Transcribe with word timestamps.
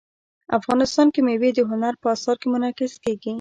افغانستان 0.57 1.07
کې 1.13 1.19
مېوې 1.25 1.49
د 1.55 1.59
هنر 1.71 1.93
په 2.01 2.07
اثار 2.15 2.35
کې 2.41 2.47
منعکس 2.53 2.93
کېږي. 3.03 3.29